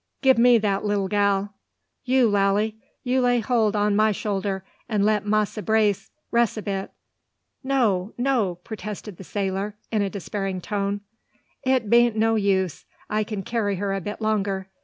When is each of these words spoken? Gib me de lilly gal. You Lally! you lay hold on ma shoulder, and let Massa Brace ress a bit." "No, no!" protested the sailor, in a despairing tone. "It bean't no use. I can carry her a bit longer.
Gib 0.23 0.39
me 0.39 0.57
de 0.57 0.79
lilly 0.81 1.09
gal. 1.09 1.53
You 2.05 2.27
Lally! 2.27 2.75
you 3.03 3.21
lay 3.21 3.39
hold 3.39 3.75
on 3.75 3.95
ma 3.95 4.09
shoulder, 4.11 4.65
and 4.89 5.05
let 5.05 5.27
Massa 5.27 5.61
Brace 5.61 6.09
ress 6.31 6.57
a 6.57 6.63
bit." 6.63 6.91
"No, 7.63 8.11
no!" 8.17 8.55
protested 8.63 9.17
the 9.17 9.23
sailor, 9.23 9.75
in 9.91 10.01
a 10.01 10.09
despairing 10.09 10.59
tone. 10.59 11.01
"It 11.61 11.87
bean't 11.87 12.15
no 12.15 12.33
use. 12.33 12.85
I 13.11 13.23
can 13.23 13.43
carry 13.43 13.75
her 13.75 13.93
a 13.93 14.01
bit 14.01 14.21
longer. 14.21 14.69